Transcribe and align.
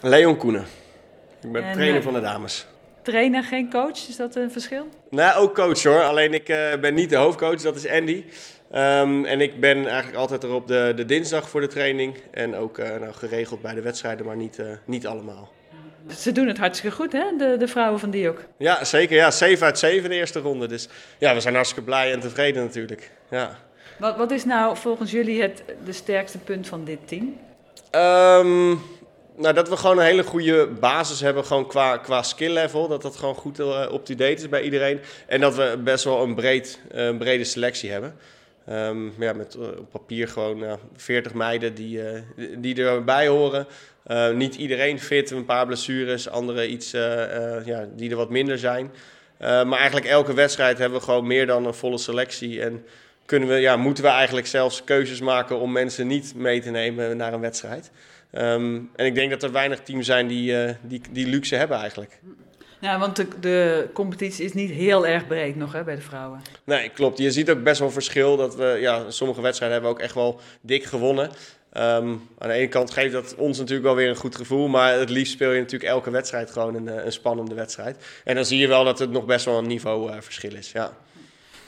Leon 0.00 0.36
Koenen. 0.36 0.64
Ik 1.42 1.52
ben 1.52 1.62
En, 1.62 1.72
trainer 1.72 1.96
eh, 1.96 2.02
van 2.02 2.12
de 2.12 2.20
dames. 2.20 2.66
Trainer, 3.02 3.44
geen 3.44 3.70
coach, 3.70 4.08
is 4.08 4.16
dat 4.16 4.36
een 4.36 4.50
verschil? 4.50 4.88
Nou, 5.10 5.40
ook 5.40 5.54
coach 5.54 5.82
hoor. 5.82 6.02
Alleen 6.02 6.34
ik 6.34 6.48
eh, 6.48 6.80
ben 6.80 6.94
niet 6.94 7.10
de 7.10 7.16
hoofdcoach, 7.16 7.62
dat 7.62 7.76
is 7.76 7.88
Andy. 7.88 8.24
Ehm, 8.70 9.24
en 9.24 9.40
ik 9.40 9.60
ben 9.60 9.86
eigenlijk 9.86 10.16
altijd 10.16 10.42
er 10.42 10.52
op 10.52 10.68
de, 10.68 10.92
de 10.96 11.04
dinsdag 11.04 11.48
voor 11.48 11.60
de 11.60 11.66
training. 11.66 12.16
En 12.30 12.54
ook 12.54 12.78
eh, 12.78 13.00
nou, 13.00 13.12
geregeld 13.12 13.62
bij 13.62 13.74
de 13.74 13.80
wedstrijden, 13.80 14.26
maar 14.26 14.36
niet, 14.36 14.62
niet 14.84 15.06
allemaal. 15.06 15.52
Ze 16.16 16.32
doen 16.32 16.46
het 16.46 16.58
hartstikke 16.58 16.96
goed, 16.96 17.12
hè, 17.12 17.24
de, 17.38 17.56
de 17.58 17.68
vrouwen 17.68 18.00
van 18.00 18.10
Diok. 18.10 18.44
Ja, 18.58 18.84
zeker. 18.84 19.16
Ja, 19.16 19.30
7 19.30 19.66
uit 19.66 19.78
7 19.78 20.10
de 20.10 20.16
eerste 20.16 20.40
ronde. 20.40 20.66
Dus 20.66 20.88
ja, 21.18 21.34
we 21.34 21.40
zijn 21.40 21.54
hartstikke 21.54 21.84
blij 21.84 22.12
en 22.12 22.20
tevreden 22.20 22.64
natuurlijk. 22.64 23.10
Ja. 23.30 23.58
Wat, 23.98 24.16
wat 24.16 24.30
is 24.30 24.44
nou 24.44 24.76
volgens 24.76 25.10
jullie 25.10 25.42
het 25.42 25.62
de 25.84 25.92
sterkste 25.92 26.38
punt 26.38 26.68
van 26.68 26.84
dit 26.84 26.98
team? 27.04 27.36
Ehm, 27.90 28.74
nou, 29.38 29.54
dat 29.54 29.68
we 29.68 29.76
gewoon 29.76 29.98
een 29.98 30.04
hele 30.04 30.24
goede 30.24 30.66
basis 30.66 31.20
hebben, 31.20 31.44
gewoon 31.44 31.66
qua, 31.66 31.96
qua 31.96 32.22
skill 32.22 32.52
level. 32.52 32.88
Dat 32.88 33.02
dat 33.02 33.16
gewoon 33.16 33.34
goed 33.34 33.60
uh, 33.60 33.80
up-to-date 33.92 34.34
is 34.34 34.48
bij 34.48 34.62
iedereen. 34.62 35.00
En 35.26 35.40
dat 35.40 35.54
we 35.56 35.80
best 35.84 36.04
wel 36.04 36.22
een, 36.22 36.34
breed, 36.34 36.80
uh, 36.94 37.06
een 37.06 37.18
brede 37.18 37.44
selectie 37.44 37.90
hebben. 37.90 38.14
Um, 38.70 39.14
ja, 39.18 39.32
met 39.32 39.56
uh, 39.58 39.66
op 39.78 39.90
papier 39.90 40.28
gewoon 40.28 40.78
40 40.96 41.34
meiden 41.34 41.74
die, 41.74 42.00
die 42.58 42.84
erbij 42.84 43.28
horen. 43.28 43.66
niet 44.34 44.54
iedereen 44.54 45.00
fit, 45.00 45.30
een 45.30 45.44
paar 45.44 45.66
blessures, 45.66 46.28
anderen 46.28 46.72
iets 46.72 46.90
ja, 47.64 47.88
die 47.96 48.10
er 48.10 48.16
wat 48.16 48.30
minder 48.30 48.58
zijn. 48.58 48.90
maar 49.38 49.78
eigenlijk 49.78 50.06
elke 50.06 50.34
wedstrijd 50.34 50.78
hebben 50.78 50.98
we 50.98 51.04
gewoon 51.04 51.26
meer 51.26 51.46
dan 51.46 51.66
een 51.66 51.74
volle 51.74 51.98
selectie. 51.98 52.62
En 52.62 52.84
kunnen 53.28 53.48
we, 53.48 53.54
ja, 53.54 53.76
moeten 53.76 54.04
we 54.04 54.10
eigenlijk 54.10 54.46
zelfs 54.46 54.84
keuzes 54.84 55.20
maken 55.20 55.58
om 55.58 55.72
mensen 55.72 56.06
niet 56.06 56.34
mee 56.34 56.60
te 56.60 56.70
nemen 56.70 57.16
naar 57.16 57.32
een 57.32 57.40
wedstrijd. 57.40 57.90
Um, 58.32 58.90
en 58.96 59.06
ik 59.06 59.14
denk 59.14 59.30
dat 59.30 59.42
er 59.42 59.52
weinig 59.52 59.80
teams 59.80 60.06
zijn 60.06 60.26
die, 60.26 60.52
uh, 60.52 60.70
die, 60.82 61.00
die 61.10 61.26
luxe 61.26 61.56
hebben 61.56 61.78
eigenlijk. 61.78 62.20
Ja, 62.80 62.98
want 62.98 63.16
de, 63.16 63.26
de, 63.40 63.88
competitie 63.92 64.44
is 64.44 64.52
niet 64.52 64.70
heel 64.70 65.06
erg 65.06 65.26
breed 65.26 65.56
nog 65.56 65.72
hè, 65.72 65.84
bij 65.84 65.94
de 65.94 66.00
vrouwen. 66.00 66.40
Nee, 66.64 66.88
klopt. 66.88 67.18
Je 67.18 67.30
ziet 67.30 67.50
ook 67.50 67.62
best 67.62 67.80
wel 67.80 67.90
verschil. 67.90 68.36
Dat 68.36 68.56
we, 68.56 68.76
ja, 68.80 69.10
sommige 69.10 69.40
wedstrijden 69.40 69.78
hebben 69.78 69.96
we 69.96 69.98
ook 69.98 70.04
echt 70.06 70.14
wel 70.14 70.40
dik 70.60 70.84
gewonnen. 70.84 71.30
Um, 71.72 72.28
aan 72.38 72.48
de 72.48 72.52
ene 72.52 72.68
kant 72.68 72.90
geeft 72.90 73.12
dat 73.12 73.34
ons 73.34 73.58
natuurlijk 73.58 73.86
wel 73.86 73.96
weer 73.96 74.08
een 74.08 74.16
goed 74.16 74.36
gevoel. 74.36 74.68
Maar 74.68 74.98
het 74.98 75.10
liefst 75.10 75.32
speel 75.32 75.52
je 75.52 75.60
natuurlijk 75.60 75.90
elke 75.90 76.10
wedstrijd 76.10 76.50
gewoon 76.50 76.74
een, 76.74 77.06
een 77.06 77.12
spannende 77.12 77.54
wedstrijd. 77.54 77.96
En 78.24 78.34
dan 78.34 78.44
zie 78.44 78.58
je 78.58 78.68
wel 78.68 78.84
dat 78.84 78.98
het 78.98 79.10
nog 79.10 79.24
best 79.24 79.44
wel 79.44 79.58
een 79.58 79.66
niveauverschil 79.66 80.52
uh, 80.52 80.58
is. 80.58 80.72
Ja. 80.72 80.96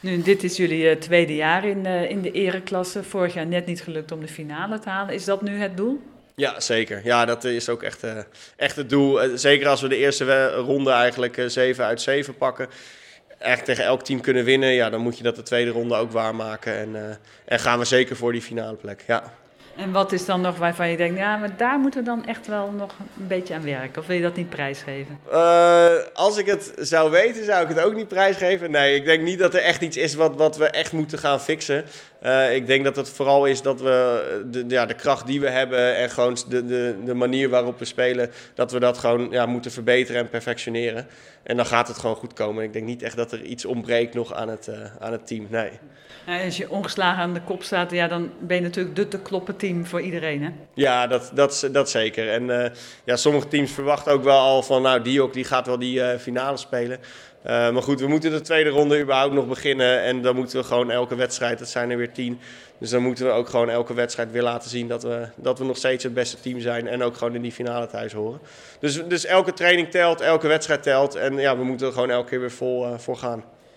Nu, 0.00 0.22
dit 0.22 0.42
is 0.42 0.56
jullie 0.56 0.90
uh, 0.90 0.96
tweede 0.96 1.34
jaar 1.34 1.64
in, 1.64 1.86
uh, 1.86 2.10
in 2.10 2.22
de 2.22 2.30
ereklasse. 2.30 3.02
Vorig 3.02 3.34
jaar 3.34 3.46
net 3.46 3.66
niet 3.66 3.82
gelukt 3.82 4.12
om 4.12 4.20
de 4.20 4.28
finale 4.28 4.78
te 4.78 4.88
halen. 4.88 5.14
Is 5.14 5.24
dat 5.24 5.42
nu 5.42 5.58
het 5.58 5.76
doel? 5.76 6.00
Ja, 6.36 6.60
zeker. 6.60 7.00
Ja, 7.04 7.24
dat 7.24 7.44
is 7.44 7.68
ook 7.68 7.82
echt, 7.82 8.04
uh, 8.04 8.18
echt 8.56 8.76
het 8.76 8.88
doel. 8.88 9.38
Zeker 9.38 9.68
als 9.68 9.80
we 9.80 9.88
de 9.88 9.96
eerste 9.96 10.46
ronde 10.50 10.90
eigenlijk 10.90 11.36
uh, 11.36 11.48
7 11.48 11.84
uit 11.84 12.00
7 12.00 12.36
pakken. 12.36 12.68
Echt 13.38 13.64
tegen 13.64 13.84
elk 13.84 14.02
team 14.02 14.20
kunnen 14.20 14.44
winnen. 14.44 14.72
Ja, 14.72 14.90
dan 14.90 15.00
moet 15.00 15.16
je 15.16 15.22
dat 15.22 15.36
de 15.36 15.42
tweede 15.42 15.70
ronde 15.70 15.94
ook 15.94 16.12
waarmaken. 16.12 16.76
En, 16.76 17.18
en 17.44 17.58
gaan 17.58 17.78
we 17.78 17.84
zeker 17.84 18.16
voor 18.16 18.32
die 18.32 18.42
finale 18.42 18.76
plek. 18.76 19.04
Ja. 19.06 19.32
En 19.76 19.92
wat 19.92 20.12
is 20.12 20.24
dan 20.24 20.40
nog 20.40 20.58
waarvan 20.58 20.88
je 20.88 20.96
denkt, 20.96 21.18
ja, 21.18 21.36
maar 21.36 21.56
daar 21.56 21.78
moeten 21.78 22.00
we 22.00 22.06
dan 22.06 22.26
echt 22.26 22.46
wel 22.46 22.70
nog 22.70 22.94
een 22.98 23.26
beetje 23.26 23.54
aan 23.54 23.64
werken? 23.64 24.00
Of 24.00 24.06
wil 24.06 24.16
je 24.16 24.22
dat 24.22 24.36
niet 24.36 24.48
prijsgeven? 24.48 25.18
Uh, 25.32 25.90
als 26.12 26.36
ik 26.36 26.46
het 26.46 26.72
zou 26.78 27.10
weten, 27.10 27.44
zou 27.44 27.62
ik 27.62 27.68
het 27.68 27.80
ook 27.80 27.94
niet 27.94 28.08
prijsgeven. 28.08 28.70
Nee, 28.70 28.94
ik 28.94 29.04
denk 29.04 29.22
niet 29.22 29.38
dat 29.38 29.54
er 29.54 29.60
echt 29.60 29.80
iets 29.82 29.96
is 29.96 30.14
wat, 30.14 30.36
wat 30.36 30.56
we 30.56 30.66
echt 30.66 30.92
moeten 30.92 31.18
gaan 31.18 31.40
fixen. 31.40 31.84
Uh, 32.22 32.54
ik 32.54 32.66
denk 32.66 32.84
dat 32.84 32.96
het 32.96 33.10
vooral 33.10 33.46
is 33.46 33.62
dat 33.62 33.80
we 33.80 34.44
de, 34.50 34.64
ja, 34.68 34.86
de 34.86 34.94
kracht 34.94 35.26
die 35.26 35.40
we 35.40 35.50
hebben 35.50 35.96
en 35.96 36.10
gewoon 36.10 36.36
de, 36.48 36.66
de, 36.66 36.96
de 37.04 37.14
manier 37.14 37.48
waarop 37.48 37.78
we 37.78 37.84
spelen, 37.84 38.30
dat 38.54 38.72
we 38.72 38.80
dat 38.80 38.98
gewoon 38.98 39.28
ja, 39.30 39.46
moeten 39.46 39.70
verbeteren 39.70 40.20
en 40.20 40.28
perfectioneren. 40.28 41.06
En 41.42 41.56
dan 41.56 41.66
gaat 41.66 41.88
het 41.88 41.98
gewoon 41.98 42.16
goed 42.16 42.32
komen. 42.32 42.64
Ik 42.64 42.72
denk 42.72 42.86
niet 42.86 43.02
echt 43.02 43.16
dat 43.16 43.32
er 43.32 43.42
iets 43.42 43.64
ontbreekt 43.64 44.14
nog 44.14 44.34
aan 44.34 44.48
het, 44.48 44.68
uh, 44.68 44.76
aan 44.98 45.12
het 45.12 45.26
team. 45.26 45.46
Nee. 45.50 45.70
Ja, 46.26 46.44
als 46.44 46.56
je 46.56 46.70
ongeslagen 46.70 47.22
aan 47.22 47.34
de 47.34 47.42
kop 47.42 47.62
staat, 47.62 47.90
ja, 47.90 48.08
dan 48.08 48.30
ben 48.38 48.56
je 48.56 48.62
natuurlijk 48.62 48.96
de 48.96 49.08
te 49.08 49.18
kloppen 49.18 49.56
team 49.60 49.86
voor 49.86 50.00
iedereen. 50.00 50.42
Hè? 50.42 50.50
Ja, 50.74 51.06
dat, 51.06 51.30
dat, 51.34 51.68
dat 51.72 51.90
zeker. 51.90 52.30
En 52.30 52.48
uh, 52.48 52.64
ja, 53.04 53.16
sommige 53.16 53.48
teams 53.48 53.72
verwachten 53.72 54.12
ook 54.12 54.24
wel 54.24 54.38
al 54.38 54.62
van, 54.62 54.82
nou, 54.82 55.02
Diok 55.02 55.32
die 55.32 55.44
gaat 55.44 55.66
wel 55.66 55.78
die 55.78 55.98
uh, 55.98 56.16
finale 56.18 56.56
spelen. 56.56 56.98
Uh, 57.46 57.70
maar 57.70 57.82
goed, 57.82 58.00
we 58.00 58.06
moeten 58.06 58.30
de 58.30 58.40
tweede 58.40 58.70
ronde 58.70 59.00
überhaupt 59.00 59.34
nog 59.34 59.48
beginnen. 59.48 60.02
En 60.02 60.22
dan 60.22 60.34
moeten 60.36 60.58
we 60.58 60.64
gewoon 60.64 60.90
elke 60.90 61.14
wedstrijd, 61.14 61.58
dat 61.58 61.68
zijn 61.68 61.90
er 61.90 61.96
weer 61.96 62.12
tien. 62.12 62.40
Dus 62.78 62.90
dan 62.90 63.02
moeten 63.02 63.26
we 63.26 63.32
ook 63.32 63.48
gewoon 63.48 63.70
elke 63.70 63.94
wedstrijd 63.94 64.30
weer 64.30 64.42
laten 64.42 64.70
zien 64.70 64.88
dat 64.88 65.02
we, 65.02 65.28
dat 65.36 65.58
we 65.58 65.64
nog 65.64 65.76
steeds 65.76 66.04
het 66.04 66.14
beste 66.14 66.40
team 66.40 66.60
zijn. 66.60 66.88
En 66.88 67.02
ook 67.02 67.16
gewoon 67.16 67.34
in 67.34 67.42
die 67.42 67.52
finale 67.52 67.86
thuis 67.86 68.12
horen. 68.12 68.40
Dus, 68.80 69.06
dus 69.06 69.24
elke 69.24 69.52
training 69.52 69.90
telt, 69.90 70.20
elke 70.20 70.48
wedstrijd 70.48 70.82
telt. 70.82 71.14
En 71.14 71.36
ja, 71.36 71.56
we 71.56 71.64
moeten 71.64 71.86
er 71.86 71.92
gewoon 71.92 72.10
elke 72.10 72.28
keer 72.28 72.40
weer 72.40 72.50
vol 72.50 72.98
voor 72.98 73.16
gaan. 73.16 73.44